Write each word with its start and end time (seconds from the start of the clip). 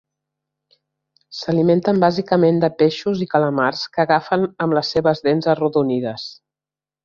S'alimenten 1.39 1.99
bàsicament 2.05 2.57
de 2.65 2.71
peixos 2.81 3.23
i 3.27 3.29
calamars 3.35 3.85
que 3.99 4.03
agafen 4.07 4.49
amb 4.67 4.79
les 4.79 4.93
seves 4.97 5.23
dents 5.31 5.53
arrodonides. 5.57 6.29